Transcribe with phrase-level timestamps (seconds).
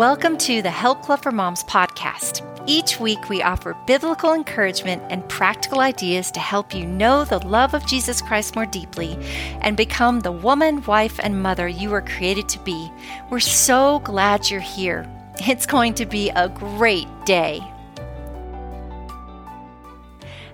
[0.00, 2.40] Welcome to the Help Club for Moms podcast.
[2.66, 7.74] Each week, we offer biblical encouragement and practical ideas to help you know the love
[7.74, 9.18] of Jesus Christ more deeply
[9.60, 12.90] and become the woman, wife, and mother you were created to be.
[13.28, 15.06] We're so glad you're here.
[15.40, 17.60] It's going to be a great day.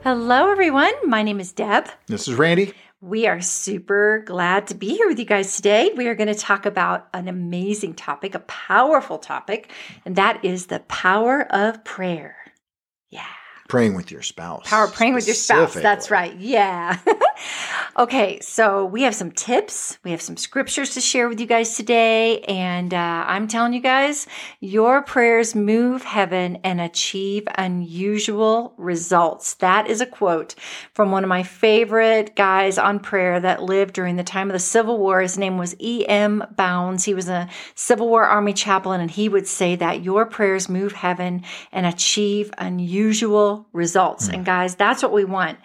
[0.03, 0.93] Hello, everyone.
[1.09, 1.89] My name is Deb.
[2.09, 2.75] This is Randy.
[3.07, 5.93] We are super glad to be here with you guys today.
[5.96, 9.70] We are going to talk about an amazing topic, a powerful topic,
[10.05, 12.34] and that is the power of prayer.
[13.09, 13.23] Yeah.
[13.69, 14.69] Praying with your spouse.
[14.69, 15.75] Power praying with your spouse.
[15.75, 16.37] That's right.
[16.37, 16.98] Yeah.
[17.98, 19.98] okay, so we have some tips.
[20.05, 22.41] We have some scriptures to share with you guys today.
[22.42, 24.29] And uh, I'm telling you guys,
[24.61, 29.55] your prayers move heaven and achieve unusual results.
[29.55, 30.55] That is a quote
[30.92, 34.61] from one of my favorite guys on prayer that lived during the time of the
[34.61, 35.20] Civil War.
[35.20, 36.45] His name was E.M.
[36.56, 37.05] Bounds.
[37.05, 40.92] He was a Civil War Army chaplain, and he would say that your prayers move
[40.92, 44.29] heaven and achieve unusual results.
[44.29, 44.35] Mm.
[44.35, 45.59] And guys, that's what we want.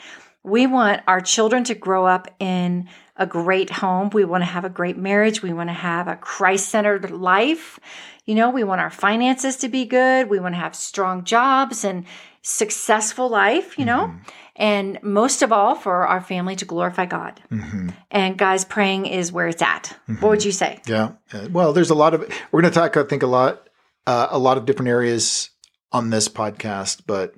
[0.43, 4.09] We want our children to grow up in a great home.
[4.11, 5.43] We want to have a great marriage.
[5.43, 7.79] We want to have a Christ centered life.
[8.25, 10.29] You know, we want our finances to be good.
[10.29, 12.05] We want to have strong jobs and
[12.41, 14.29] successful life, you know, mm-hmm.
[14.55, 17.39] and most of all for our family to glorify God.
[17.51, 17.89] Mm-hmm.
[18.09, 19.95] And guys, praying is where it's at.
[20.09, 20.15] Mm-hmm.
[20.23, 20.79] What would you say?
[20.87, 21.11] Yeah.
[21.51, 23.69] Well, there's a lot of, we're going to talk, I think, a lot,
[24.07, 25.51] uh, a lot of different areas
[25.91, 27.35] on this podcast, but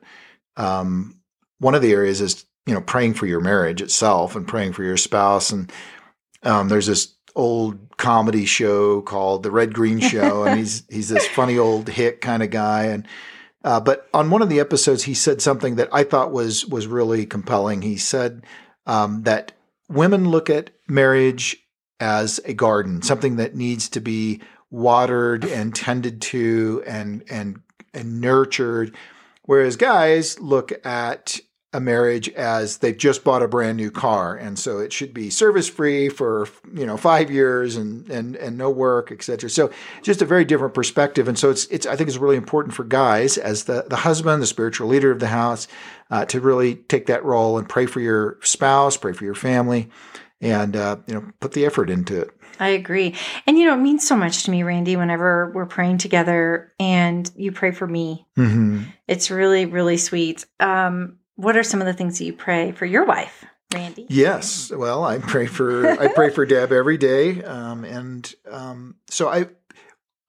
[0.57, 1.19] um,
[1.59, 4.83] one of the areas is you know praying for your marriage itself and praying for
[4.83, 5.51] your spouse.
[5.51, 5.71] And
[6.43, 11.27] um, there's this old comedy show called the red green show and he's he's this
[11.27, 12.85] funny old hick kind of guy.
[12.85, 13.07] And
[13.63, 16.87] uh, but on one of the episodes he said something that i thought was was
[16.87, 17.81] really compelling.
[17.81, 18.45] He said
[18.85, 19.53] um, that
[19.89, 21.57] women look at marriage
[21.99, 27.61] as a garden something that needs to be watered and tended to and and
[27.93, 28.95] and nurtured
[29.43, 31.39] Whereas guys look at
[31.73, 35.31] a marriage as they've just bought a brand new car and so it should be
[35.31, 39.71] service free for you know 5 years and and and no work etc so
[40.03, 41.27] just a very different perspective.
[41.27, 44.41] And so it's it's I think it's really important for guys as the the husband
[44.41, 45.67] the spiritual leader of the house
[46.11, 49.89] uh, to really take that role and pray for your spouse pray for your family
[50.43, 53.15] and uh, you know put the effort into it I agree.
[53.47, 57.29] And you know, it means so much to me, Randy, whenever we're praying together and
[57.35, 58.27] you pray for me.
[58.37, 58.83] Mm-hmm.
[59.07, 60.45] It's really, really sweet.
[60.59, 63.43] Um, what are some of the things that you pray for your wife,
[63.73, 64.05] Randy?
[64.09, 64.71] Yes.
[64.71, 67.43] Well, I pray for I pray for Deb every day.
[67.43, 69.47] Um, and um, so I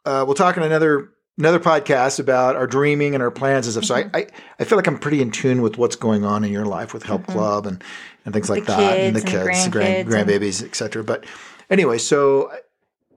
[0.04, 3.84] uh, we'll talk in another another podcast about our dreaming and our plans and stuff.
[3.84, 4.16] So mm-hmm.
[4.16, 4.26] I, I,
[4.60, 7.02] I feel like I'm pretty in tune with what's going on in your life with
[7.02, 7.32] Help mm-hmm.
[7.32, 7.82] Club and,
[8.24, 11.02] and things like the that, and the kids, and grand, grandbabies, and- etc.
[11.02, 11.24] But
[11.70, 12.52] anyway, so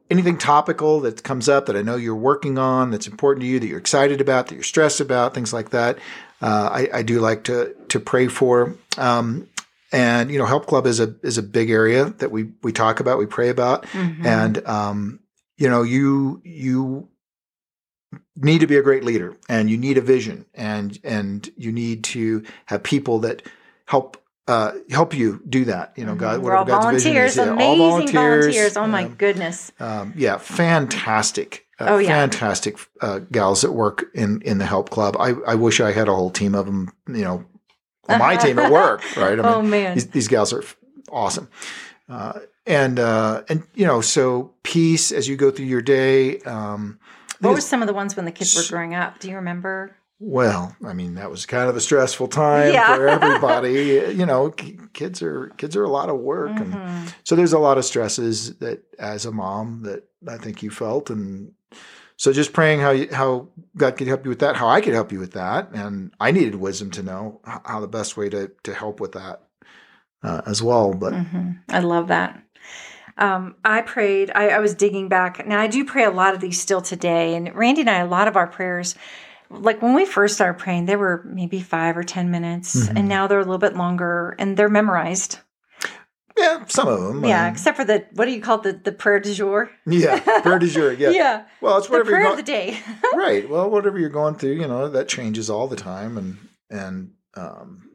[0.10, 3.60] anything topical that comes up that I know you're working on, that's important to you,
[3.60, 5.98] that you're excited about, that you're stressed about, things like that,
[6.42, 8.76] uh, I, I, do like to to pray for.
[8.98, 9.50] Um,
[9.92, 13.00] and you know, Help Club is a is a big area that we we talk
[13.00, 14.26] about, we pray about, mm-hmm.
[14.26, 15.20] and um,
[15.58, 17.10] you know, you you
[18.36, 22.04] need to be a great leader, and you need a vision, and and you need
[22.06, 23.44] to have people that
[23.86, 25.94] help uh, help you do that.
[25.96, 26.46] You know, God, mm-hmm.
[26.46, 27.38] We're all God's volunteers, is.
[27.38, 28.78] Yeah, amazing volunteers, volunteers.
[28.78, 29.72] Oh my um, goodness.
[29.80, 31.66] Um, yeah, fantastic.
[31.80, 35.16] Uh, oh yeah, fantastic uh, gals that work in in the Help Club.
[35.20, 36.90] I I wish I had a whole team of them.
[37.08, 37.46] You know,
[38.10, 39.04] on my team at work.
[39.18, 39.40] Right.
[39.40, 40.64] I oh, mean, oh man, these, these gals are
[41.12, 41.50] awesome.
[42.10, 46.40] Uh, and uh, and you know, so peace as you go through your day.
[46.42, 47.00] Um,
[47.40, 49.20] what were some of the ones when the kids were growing up?
[49.20, 49.96] Do you remember?
[50.20, 52.96] Well, I mean, that was kind of a stressful time yeah.
[52.96, 54.16] for everybody.
[54.16, 56.74] you know, kids are kids are a lot of work, mm-hmm.
[56.74, 60.72] and so there's a lot of stresses that, as a mom, that I think you
[60.72, 61.52] felt, and
[62.18, 64.96] so just praying how you, how God could help you with that, how I could
[64.96, 68.52] help you with that, and I needed wisdom to know how the best way to
[68.64, 69.44] to help with that
[70.24, 70.94] uh, as well.
[70.94, 71.52] But mm-hmm.
[71.70, 72.42] I love that.
[73.18, 74.32] Um, I prayed.
[74.34, 75.46] I, I was digging back.
[75.48, 78.08] Now I do pray a lot of these still today, and Randy and I, a
[78.08, 78.96] lot of our prayers
[79.50, 82.98] like when we first started praying, they were maybe five or 10 minutes, mm-hmm.
[82.98, 85.40] and now they're a little bit longer and they're memorized.
[86.38, 87.26] Yeah, some of them.
[87.26, 89.72] Yeah, um, except for the what do you call the the prayer du jour?
[89.88, 90.94] Yeah, prayer du jour.
[90.94, 91.10] Yeah.
[91.12, 91.46] yeah.
[91.62, 92.80] Well, it's whatever the prayer you're go- of the day.
[93.16, 93.50] right.
[93.50, 96.38] Well, whatever you're going through, you know, that changes all the time, and
[96.70, 97.90] and um,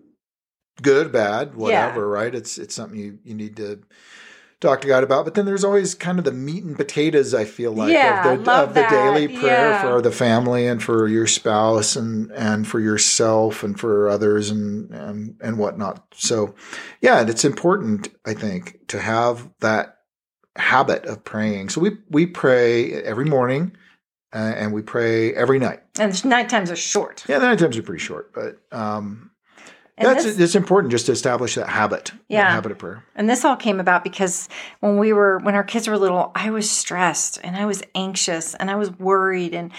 [0.80, 2.00] good, bad, whatever.
[2.00, 2.06] Yeah.
[2.06, 2.34] Right.
[2.34, 3.80] It's it's something you you need to
[4.62, 5.24] talk to God about.
[5.24, 8.44] But then there's always kind of the meat and potatoes, I feel like, yeah, of,
[8.44, 9.82] the, of the daily prayer yeah.
[9.82, 14.90] for the family and for your spouse and, and for yourself and for others and,
[14.92, 16.02] and, and whatnot.
[16.14, 16.54] So,
[17.00, 19.98] yeah, it's important, I think, to have that
[20.56, 21.68] habit of praying.
[21.68, 23.76] So we, we pray every morning.
[24.32, 25.82] uh, and we pray every night.
[25.98, 27.24] And the night times are short.
[27.28, 29.30] Yeah, the night times are pretty short, but um,
[29.98, 32.12] that's this, it's important just to establish that habit.
[32.28, 33.04] Yeah, that habit of prayer.
[33.14, 34.48] And this all came about because
[34.80, 38.54] when we were when our kids were little, I was stressed and I was anxious
[38.54, 39.72] and I was worried and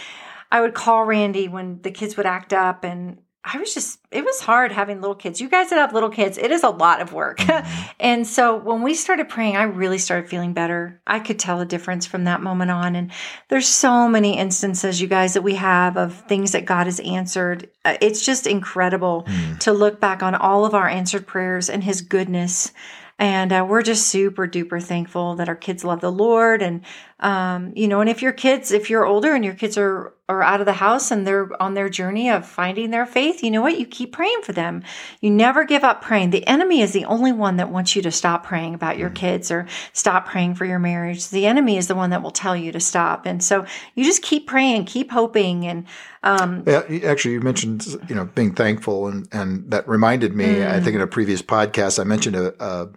[0.52, 4.24] I would call Randy when the kids would act up and I was just, it
[4.24, 5.42] was hard having little kids.
[5.42, 7.40] You guys that have little kids, it is a lot of work.
[7.40, 7.92] Mm-hmm.
[8.00, 11.02] and so when we started praying, I really started feeling better.
[11.06, 12.96] I could tell a difference from that moment on.
[12.96, 13.12] And
[13.50, 17.70] there's so many instances, you guys, that we have of things that God has answered.
[17.84, 19.60] Uh, it's just incredible mm.
[19.60, 22.72] to look back on all of our answered prayers and His goodness.
[23.20, 26.62] And uh, we're just super duper thankful that our kids love the Lord.
[26.62, 26.82] And,
[27.24, 30.42] um, you know, and if your kids, if you're older and your kids are are
[30.42, 33.62] out of the house and they're on their journey of finding their faith, you know
[33.62, 33.78] what?
[33.78, 34.82] You keep praying for them.
[35.20, 36.30] You never give up praying.
[36.30, 39.52] The enemy is the only one that wants you to stop praying about your kids
[39.52, 41.28] or stop praying for your marriage.
[41.30, 43.26] The enemy is the one that will tell you to stop.
[43.26, 43.66] And so
[43.96, 45.66] you just keep praying, keep hoping.
[45.66, 45.86] And,
[46.24, 50.72] um, yeah, actually, you mentioned, you know, being thankful and, and that reminded me, mm.
[50.72, 52.90] I think in a previous podcast, I mentioned a, a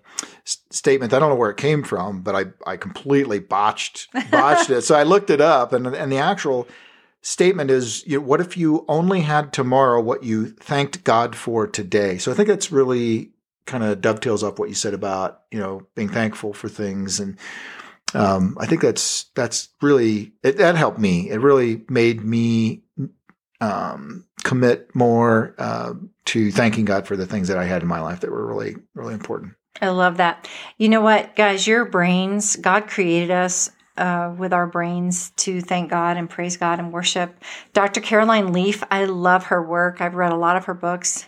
[0.77, 1.13] statement.
[1.13, 4.83] I don't know where it came from, but I, I completely botched, botched it.
[4.83, 6.69] So I looked it up and, and the actual,
[7.23, 11.67] statement is you know, what if you only had tomorrow what you thanked God for
[11.67, 12.19] today?
[12.19, 13.33] So I think that's really
[13.67, 17.19] kind of dovetails off what you said about, you know, being thankful for things.
[17.19, 17.37] And
[18.15, 21.29] um, I think that's, that's really, it, that helped me.
[21.29, 22.85] It really made me
[23.61, 25.95] um, commit more uh,
[26.27, 28.77] to thanking God for the things that I had in my life that were really,
[28.95, 29.55] really important.
[29.81, 30.49] I love that.
[30.79, 35.91] You know what, guys, your brains, God created us uh, with our brains to thank
[35.91, 37.43] God and praise God and worship.
[37.73, 38.01] Dr.
[38.01, 40.01] Caroline Leaf, I love her work.
[40.01, 41.27] I've read a lot of her books.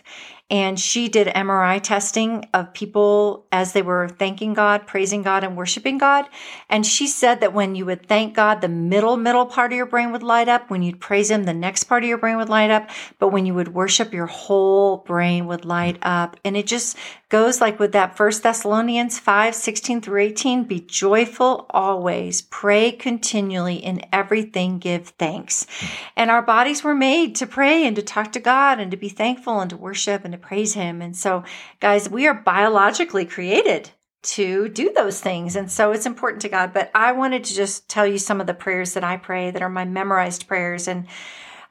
[0.51, 5.55] And she did MRI testing of people as they were thanking God, praising God, and
[5.55, 6.25] worshiping God.
[6.69, 9.85] And she said that when you would thank God, the middle, middle part of your
[9.85, 10.71] brain would light up.
[10.71, 12.89] When you'd praise Him, the next part of your brain would light up.
[13.19, 16.35] But when you would worship, your whole brain would light up.
[16.43, 16.97] And it just
[17.29, 20.63] goes like with that First Thessalonians 5, 16 through 18.
[20.63, 22.41] Be joyful always.
[22.41, 24.79] Pray continually in everything.
[24.79, 25.67] Give thanks.
[26.15, 29.09] And our bodies were made to pray and to talk to God and to be
[29.09, 31.01] thankful and to worship and to praise Him.
[31.01, 31.43] And so,
[31.79, 33.91] guys, we are biologically created
[34.21, 35.55] to do those things.
[35.55, 36.73] And so it's important to God.
[36.73, 39.61] But I wanted to just tell you some of the prayers that I pray that
[39.61, 40.87] are my memorized prayers.
[40.87, 41.07] And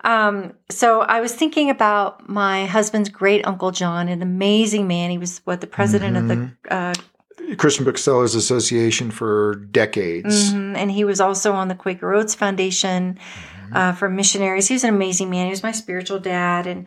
[0.05, 5.11] um, so I was thinking about my husband's great uncle John, an amazing man.
[5.11, 6.31] He was what the president mm-hmm.
[6.31, 7.53] of the mm-hmm.
[7.53, 10.77] uh, Christian Booksellers Association for decades, mm-hmm.
[10.77, 13.77] and he was also on the Quaker Oats Foundation mm-hmm.
[13.77, 14.69] uh, for missionaries.
[14.69, 15.47] He was an amazing man.
[15.47, 16.87] He was my spiritual dad, and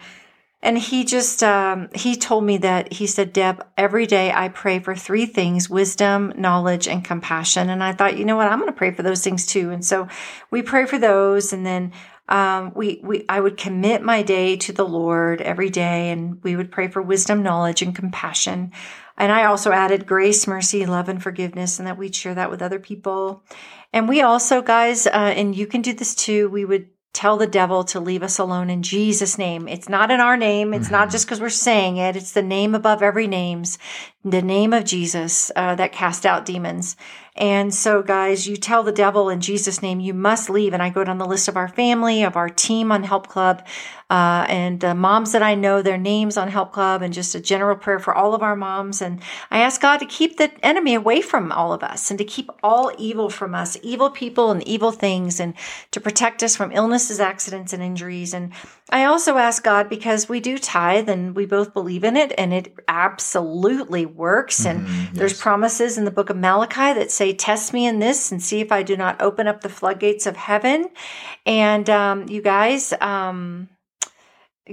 [0.63, 4.79] and he just um, he told me that he said, Deb, every day I pray
[4.79, 7.69] for three things: wisdom, knowledge, and compassion.
[7.69, 9.71] And I thought, you know what, I'm going to pray for those things too.
[9.71, 10.07] And so
[10.49, 11.91] we pray for those, and then
[12.29, 16.55] um, we, we, I would commit my day to the Lord every day and we
[16.55, 18.71] would pray for wisdom, knowledge, and compassion.
[19.17, 22.61] And I also added grace, mercy, love, and forgiveness, and that we'd share that with
[22.61, 23.43] other people.
[23.93, 27.47] And we also, guys, uh, and you can do this too, we would tell the
[27.47, 29.67] devil to leave us alone in Jesus' name.
[29.67, 30.73] It's not in our name.
[30.73, 30.93] It's mm-hmm.
[30.93, 32.15] not just because we're saying it.
[32.15, 33.77] It's the name above every names,
[34.23, 36.95] the name of Jesus uh, that cast out demons.
[37.35, 40.73] And so, guys, you tell the devil in Jesus' name, you must leave.
[40.73, 43.65] And I go down the list of our family, of our team on Help Club,
[44.09, 47.39] uh, and the moms that I know, their names on Help Club, and just a
[47.39, 49.01] general prayer for all of our moms.
[49.01, 52.25] And I ask God to keep the enemy away from all of us and to
[52.25, 55.53] keep all evil from us, evil people and evil things, and
[55.91, 58.33] to protect us from illnesses, accidents, and injuries.
[58.33, 58.51] And
[58.89, 62.53] I also ask God because we do tithe and we both believe in it, and
[62.53, 64.65] it absolutely works.
[64.65, 65.09] And mm-hmm, yes.
[65.13, 68.61] there's promises in the book of Malachi that say, Test me in this and see
[68.61, 70.89] if I do not open up the floodgates of heaven.
[71.45, 73.69] And um, you guys, um,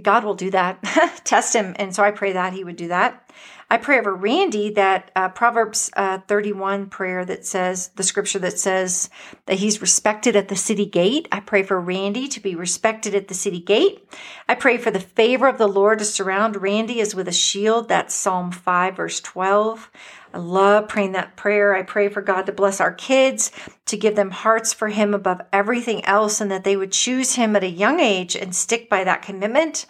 [0.00, 0.83] God will do that.
[1.25, 1.76] Test him.
[1.78, 3.31] And so I pray that he would do that.
[3.70, 8.58] I pray over Randy that uh, Proverbs uh, 31 prayer that says, the scripture that
[8.58, 9.10] says
[9.44, 11.28] that he's respected at the city gate.
[11.30, 14.08] I pray for Randy to be respected at the city gate.
[14.48, 17.88] I pray for the favor of the Lord to surround Randy as with a shield.
[17.88, 19.90] That's Psalm 5, verse 12.
[20.32, 21.75] I love praying that prayer.
[21.75, 23.50] I pray for God to bless our kids,
[23.87, 27.54] to give them hearts for Him above everything else, and that they would choose Him
[27.56, 29.84] at a young age and stick by that commitment.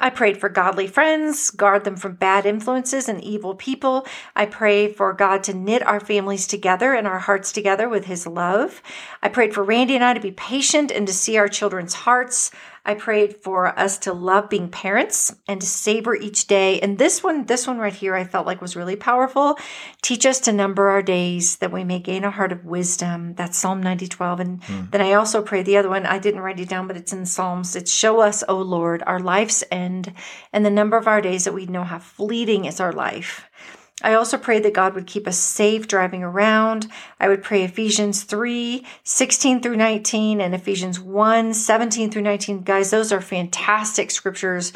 [0.00, 4.06] I prayed for godly friends, guard them from bad influences and evil people.
[4.34, 8.26] I pray for God to knit our families together and our hearts together with His
[8.26, 8.82] love.
[9.22, 12.50] I prayed for Randy and I to be patient and to see our children's hearts
[12.84, 16.80] I prayed for us to love being parents and to savor each day.
[16.80, 19.58] And this one, this one right here, I felt like was really powerful.
[20.02, 23.34] Teach us to number our days that we may gain a heart of wisdom.
[23.34, 24.40] That's Psalm 90, 12.
[24.40, 24.90] And mm.
[24.90, 26.04] then I also prayed the other one.
[26.04, 27.74] I didn't write it down, but it's in Psalms.
[27.74, 30.12] It's show us, O Lord, our life's end
[30.52, 33.48] and the number of our days that we know how fleeting is our life.
[34.02, 36.88] I also prayed that God would keep us safe driving around.
[37.20, 42.62] I would pray Ephesians 3, 16 through 19 and Ephesians 1, 17 through 19.
[42.62, 44.72] Guys, those are fantastic scriptures.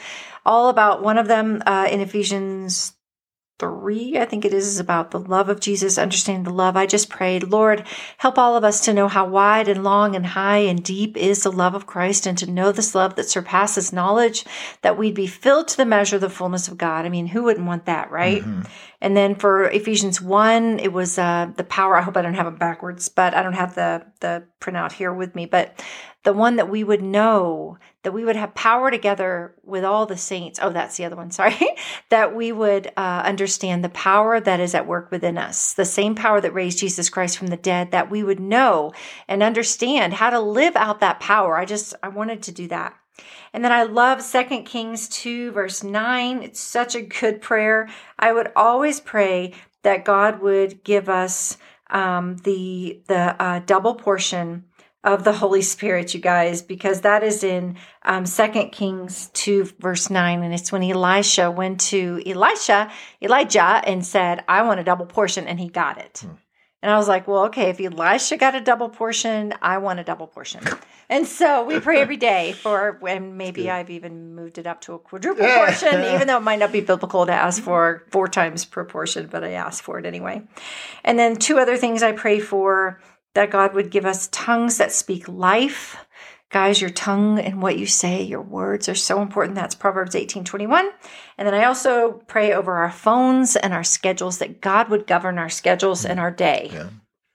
[0.47, 2.95] All about one of them uh, in Ephesians
[3.59, 6.77] three, I think it is, is about the love of Jesus, understanding the love.
[6.77, 7.85] I just prayed, Lord,
[8.19, 11.43] help all of us to know how wide and long and high and deep is
[11.43, 14.45] the love of Christ and to know this love that surpasses knowledge,
[14.83, 17.05] that we'd be filled to the measure of the fullness of God.
[17.05, 18.43] I mean, who wouldn't want that, right?
[18.43, 18.63] Mm-hmm.
[19.01, 21.97] And then for Ephesians 1, it was uh, the power.
[21.97, 25.13] I hope I don't have it backwards, but I don't have the, the printout here
[25.13, 25.47] with me.
[25.47, 25.81] But
[26.25, 30.17] the one that we would know, that we would have power together with all the
[30.17, 30.59] saints.
[30.61, 31.31] Oh, that's the other one.
[31.39, 31.57] Sorry.
[32.11, 36.17] that we would uh, understand the power that is at work within us, the same
[36.17, 38.93] power that raised Jesus Christ from the dead, that we would know
[39.29, 41.57] and understand how to live out that power.
[41.57, 42.98] I just, I wanted to do that.
[43.53, 46.43] And then I love Second Kings 2, verse 9.
[46.43, 47.89] It's such a good prayer.
[48.19, 51.57] I would always pray that God would give us
[51.91, 54.65] um, the the uh, double portion
[55.05, 60.11] of the Holy Spirit, you guys, because that is in um, 2 Kings 2, verse
[60.11, 60.43] 9.
[60.43, 62.91] And it's when Elisha went to Elisha,
[63.23, 66.25] Elijah, and said, I want a double portion, and he got it.
[66.25, 66.33] Hmm.
[66.81, 70.05] And I was like, well, okay, if Elisha got a double portion, I want a
[70.05, 70.63] double portion.
[71.09, 74.93] And so we pray every day for, and maybe I've even moved it up to
[74.93, 78.65] a quadruple portion, even though it might not be biblical to ask for four times
[78.65, 80.43] per portion, but I ask for it anyway.
[81.05, 83.01] And then two other things I pray for
[83.35, 85.97] that God would give us tongues that speak life.
[86.51, 89.55] Guys, your tongue and what you say, your words are so important.
[89.55, 90.91] That's Proverbs 18 21.
[91.37, 95.39] And then I also pray over our phones and our schedules that God would govern
[95.39, 96.71] our schedules and our day.
[96.73, 96.89] Yeah.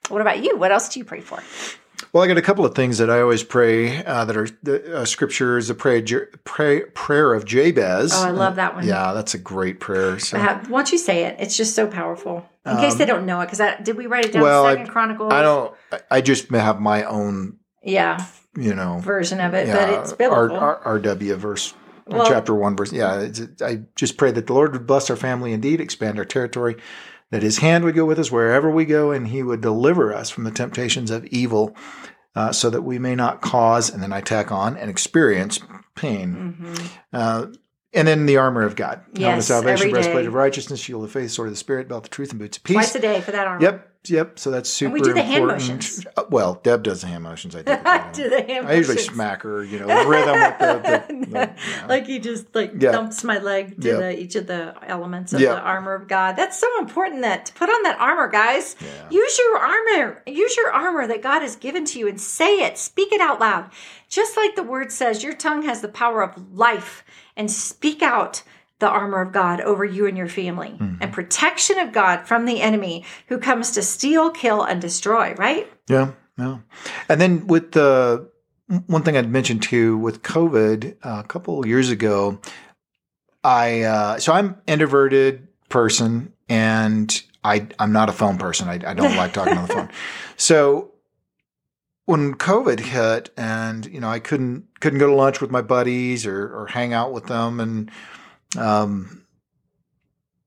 [0.09, 0.57] What about you?
[0.57, 1.41] What else do you pray for?
[2.11, 5.01] Well, I got a couple of things that I always pray uh, that are the
[5.01, 8.11] uh, scripture is a prayer, pray, prayer of Jabez.
[8.13, 8.83] Oh, I love that one.
[8.83, 10.19] Uh, yeah, that's a great prayer.
[10.19, 10.37] So.
[10.37, 12.47] Uh, once you say it, it's just so powerful.
[12.65, 14.43] In um, case they um, don't know it, because did we write it down?
[14.43, 15.33] Well, Second I, Chronicles.
[15.33, 15.75] I don't.
[16.11, 17.57] I just have my own.
[17.83, 18.25] Yeah.
[18.55, 20.57] You know version of it, yeah, but it's biblical.
[20.57, 21.73] R, R, RW verse.
[22.05, 22.91] Well, chapter one verse.
[22.91, 23.29] Yeah,
[23.61, 26.75] I just pray that the Lord would bless our family indeed, expand our territory,
[27.31, 30.29] that His hand would go with us wherever we go, and He would deliver us
[30.29, 31.75] from the temptations of evil
[32.35, 35.59] uh, so that we may not cause, and then I tack on, and experience
[35.95, 36.57] pain.
[36.59, 36.87] Mm-hmm.
[37.13, 37.47] Uh,
[37.93, 39.03] and then the armor of God.
[39.13, 42.31] Yes, salvation, breastplate of righteousness, shield of faith, sword of the spirit, belt of truth,
[42.31, 42.75] and boots of peace.
[42.75, 43.63] Twice a day for that armor.
[43.63, 43.92] Yep.
[44.05, 44.37] Yep.
[44.37, 44.87] So that's super.
[44.87, 45.61] And we do the important.
[45.61, 46.05] hand motions.
[46.17, 47.55] Uh, well, Deb does the hand motions.
[47.55, 47.61] I
[48.13, 48.23] do.
[48.23, 51.85] do the hand I usually smack her, you know, rhythm with the, the, the yeah.
[51.87, 52.91] like he just like yeah.
[52.91, 56.33] thumps my leg to the, each of the elements of the armor of God.
[56.33, 58.75] That's so important that to put on that armor, guys.
[59.09, 60.21] Use your armor.
[60.27, 62.77] Use your armor that God has given to you and say it.
[62.77, 63.71] Speak it out loud.
[64.09, 67.03] Just like the word says, your tongue has the power of life
[67.35, 68.43] and speak out
[68.83, 71.01] the armor of God over you and your family mm-hmm.
[71.01, 75.71] and protection of God from the enemy who comes to steal, kill, and destroy, right?
[75.87, 76.57] Yeah, yeah.
[77.07, 78.29] And then with the
[78.87, 82.41] one thing I'd mentioned too with COVID uh, a couple years ago,
[83.41, 88.67] I uh, so I'm introverted person and I I'm not a phone person.
[88.67, 89.89] I, I don't like talking on the phone.
[90.35, 90.91] So
[92.05, 96.25] when COVID hit and you know I couldn't couldn't go to lunch with my buddies
[96.25, 97.89] or, or hang out with them and
[98.57, 99.25] um,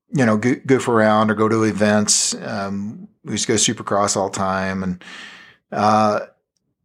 [0.09, 2.33] you know, goof around or go to events.
[2.35, 4.83] Um, we used to go supercross all the time.
[4.83, 5.03] And,
[5.71, 6.21] uh,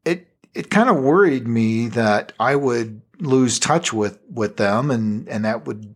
[0.05, 5.29] it, it kind of worried me that I would lose touch with, with them and,
[5.29, 5.95] and that would,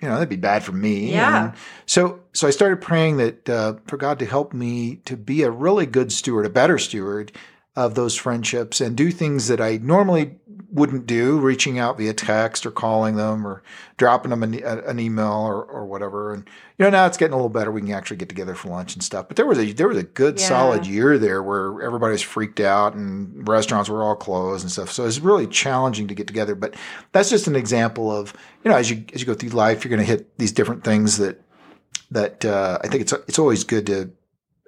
[0.00, 1.12] you know, that'd be bad for me.
[1.12, 1.44] Yeah.
[1.44, 1.54] And
[1.86, 5.50] so, so I started praying that, uh, for God to help me to be a
[5.50, 7.30] really good steward, a better steward
[7.76, 10.36] of those friendships and do things that I normally
[10.70, 13.62] wouldn't do, reaching out via text or calling them or
[13.96, 16.32] dropping them an, an, email or, or whatever.
[16.34, 17.70] And you know now it's getting a little better.
[17.70, 19.28] We can actually get together for lunch and stuff.
[19.28, 20.48] But there was a there was a good yeah.
[20.48, 24.90] solid year there where everybody was freaked out and restaurants were all closed and stuff.
[24.90, 26.56] So it's really challenging to get together.
[26.56, 26.74] But
[27.12, 29.90] that's just an example of you know as you as you go through life, you're
[29.90, 31.40] going to hit these different things that
[32.10, 34.10] that uh, I think it's it's always good to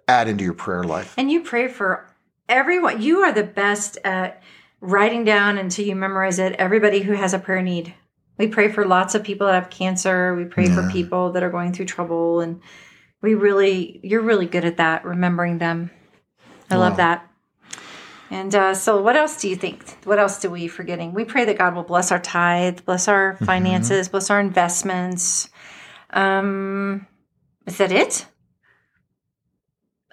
[0.08, 1.14] add into your prayer life.
[1.16, 2.06] And you pray for
[2.48, 3.00] everyone.
[3.00, 4.42] You are the best at
[4.80, 7.94] writing down until you memorize it everybody who has a prayer need.
[8.38, 10.34] We pray for lots of people that have cancer.
[10.34, 10.74] We pray yeah.
[10.74, 12.40] for people that are going through trouble.
[12.40, 12.60] And
[13.22, 15.90] we really, you're really good at that, remembering them.
[16.70, 16.80] I wow.
[16.80, 17.30] love that.
[18.28, 19.88] And uh, so, what else do you think?
[20.04, 21.14] What else do we forgetting?
[21.14, 23.44] We pray that God will bless our tithe, bless our mm-hmm.
[23.44, 24.12] finances, mm-hmm.
[24.12, 25.48] bless our investments.
[26.10, 27.06] Um,
[27.66, 28.26] is that it?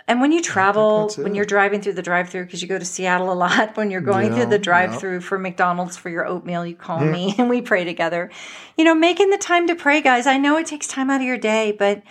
[0.08, 3.32] And when you travel, when you're driving through the drive-through, because you go to Seattle
[3.32, 5.20] a lot, when you're going yeah, through the drive-through yeah.
[5.20, 8.30] for McDonald's for your oatmeal, you call me and we pray together.
[8.78, 10.28] You know, making the time to pray, guys.
[10.28, 12.04] I know it takes time out of your day, but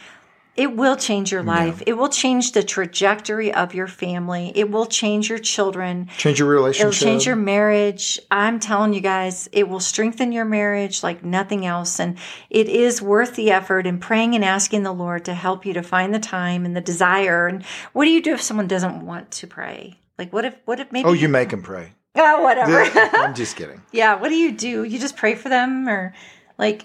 [0.55, 1.79] it will change your life.
[1.79, 1.91] Yeah.
[1.91, 4.53] It will change the trajectory of your family.
[4.55, 6.11] It will change your children.
[6.19, 6.89] Change your relationship.
[6.89, 8.21] It'll change your marriage.
[8.31, 11.99] I'm telling you guys, it will strengthen your marriage like nothing else.
[11.99, 12.19] And
[12.51, 15.83] it is worth the effort and praying and asking the Lord to help you to
[15.83, 17.47] find the time and the desire.
[17.47, 19.99] And what do you do if someone doesn't want to pray?
[20.19, 21.93] Like what if what if maybe Oh, you make them pray.
[22.15, 22.83] Oh, whatever.
[23.17, 23.81] I'm just kidding.
[23.93, 24.85] yeah, what do you do?
[24.85, 26.13] You just pray for them or
[26.59, 26.85] like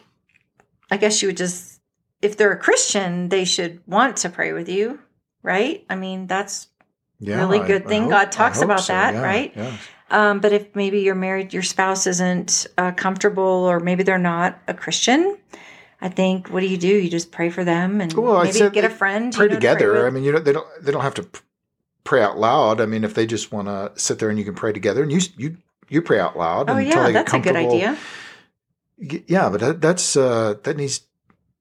[0.89, 1.76] I guess you would just
[2.21, 4.99] if they're a Christian, they should want to pray with you,
[5.43, 5.85] right?
[5.89, 6.67] I mean, that's
[7.19, 8.01] yeah, really good I, thing.
[8.01, 9.53] I hope, God talks about so, that, yeah, right?
[9.55, 9.77] Yeah.
[10.09, 14.59] Um, but if maybe you're married, your spouse isn't uh, comfortable, or maybe they're not
[14.67, 15.37] a Christian,
[16.01, 16.87] I think what do you do?
[16.87, 19.33] You just pray for them and well, maybe get a friend.
[19.33, 19.93] Pray together.
[19.93, 21.27] To pray I mean, you know, they don't they don't have to
[22.03, 22.79] pray out loud.
[22.79, 25.11] I mean, if they just want to sit there and you can pray together, and
[25.11, 25.57] you you
[25.89, 26.69] you pray out loud.
[26.69, 27.97] Oh yeah, that's a good idea.
[28.97, 31.01] Yeah, but that, that's uh, that needs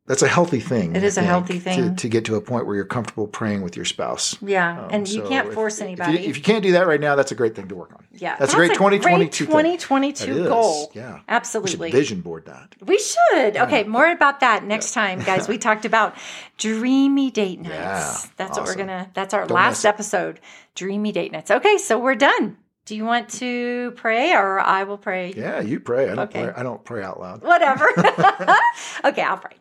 [0.07, 0.95] that's a healthy thing.
[0.95, 3.63] It is a healthy thing to, to, get to a point where you're comfortable praying
[3.63, 4.41] with your spouse.
[4.41, 6.15] Yeah, um, and you so can't force anybody.
[6.15, 7.93] If you, if you, can't do that right now, that's a great thing to work
[7.93, 8.07] on.
[8.13, 10.93] Yeah, that's, that's a great 2022 2022 goal.
[10.95, 11.91] Yeah, absolutely.
[11.91, 12.77] vision board that.
[12.81, 13.55] We should.
[13.55, 13.65] Yeah.
[13.65, 15.03] Okay, more about that next yeah.
[15.03, 15.49] time, guys.
[15.49, 16.15] we talked about
[16.57, 17.75] dreamy date nights.
[17.75, 18.63] Yeah, that's awesome.
[18.63, 19.11] what we're gonna.
[19.15, 20.41] That's our Don't last episode.
[20.77, 21.51] Dreamy date nights.
[21.51, 22.57] Okay, so we're done.
[22.87, 25.33] Do you want to pray or I will pray?
[25.37, 26.05] Yeah, you pray.
[26.05, 26.45] I don't okay.
[26.45, 26.53] pray.
[26.57, 27.43] I don't pray out loud.
[27.43, 27.89] Whatever.
[29.05, 29.57] okay, I'll pray.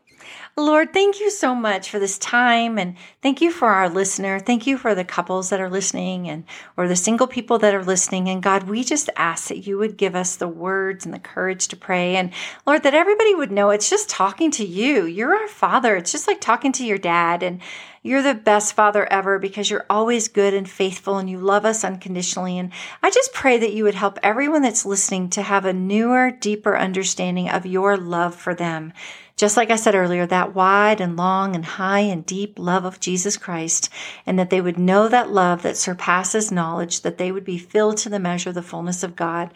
[0.57, 4.39] Lord, thank you so much for this time and thank you for our listener.
[4.39, 6.45] Thank you for the couples that are listening and
[6.77, 8.29] or the single people that are listening.
[8.29, 11.67] And God, we just ask that you would give us the words and the courage
[11.67, 12.15] to pray.
[12.15, 12.31] And
[12.65, 15.05] Lord, that everybody would know it's just talking to you.
[15.05, 15.97] You're our father.
[15.97, 17.59] It's just like talking to your dad and
[18.05, 21.83] you're the best father ever because you're always good and faithful and you love us
[21.83, 22.59] unconditionally.
[22.59, 22.71] And
[23.01, 26.77] I just pray that you would help everyone that's listening to have a newer, deeper
[26.77, 28.93] understanding of your love for them.
[29.35, 32.99] Just like I said earlier, that wide and long and high and deep love of
[32.99, 33.89] Jesus Christ,
[34.27, 37.97] and that they would know that love that surpasses knowledge, that they would be filled
[37.97, 39.51] to the measure of the fullness of God.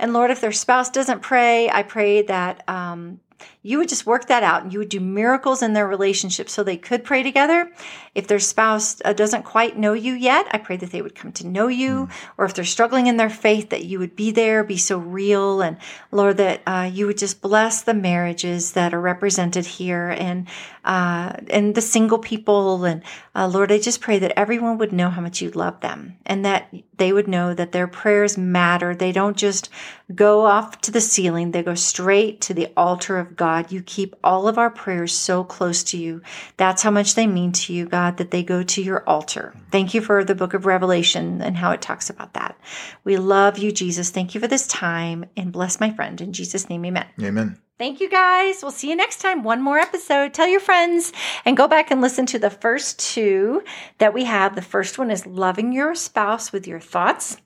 [0.00, 3.20] And Lord, if their spouse doesn't pray, I pray that um,
[3.62, 6.64] you would just work that out and you would do miracles in their relationship so
[6.64, 7.70] they could pray together.
[8.14, 11.32] If their spouse uh, doesn't quite know you yet, I pray that they would come
[11.32, 12.06] to know you.
[12.06, 12.10] Mm.
[12.36, 15.62] Or if they're struggling in their faith, that you would be there, be so real.
[15.62, 15.76] And
[16.10, 20.48] Lord, that uh, you would just bless the marriages that are represented here and,
[20.84, 22.84] uh, and the single people.
[22.84, 23.02] And
[23.34, 26.44] uh, Lord, I just pray that everyone would know how much you love them and
[26.44, 28.94] that they would know that their prayers matter.
[28.94, 29.70] They don't just
[30.14, 31.50] go off to the ceiling.
[31.50, 33.70] They go straight to the altar of God.
[33.70, 36.22] You keep all of our prayers so close to you.
[36.56, 39.54] That's how much they mean to you, God, that they go to your altar.
[39.70, 42.58] Thank you for the book of Revelation and how it talks about that.
[43.04, 44.10] We love you, Jesus.
[44.10, 46.20] Thank you for this time and bless my friend.
[46.20, 47.06] In Jesus' name, amen.
[47.20, 47.58] Amen.
[47.78, 48.62] Thank you guys.
[48.62, 49.42] We'll see you next time.
[49.42, 50.34] One more episode.
[50.34, 51.12] Tell your friends
[51.44, 53.64] and go back and listen to the first two
[53.98, 54.54] that we have.
[54.54, 57.38] The first one is loving your spouse with your thoughts.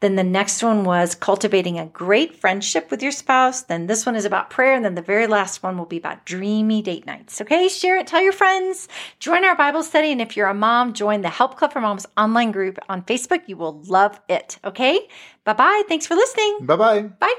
[0.00, 3.62] Then the next one was cultivating a great friendship with your spouse.
[3.62, 4.74] Then this one is about prayer.
[4.74, 7.40] And then the very last one will be about dreamy date nights.
[7.40, 8.08] Okay, share it.
[8.08, 8.88] Tell your friends.
[9.20, 10.10] Join our Bible study.
[10.10, 13.42] And if you're a mom, join the Help Club for Moms online group on Facebook.
[13.46, 14.58] You will love it.
[14.64, 14.98] Okay,
[15.44, 15.82] bye bye.
[15.86, 16.58] Thanks for listening.
[16.62, 17.02] Bye-bye.
[17.20, 17.34] Bye.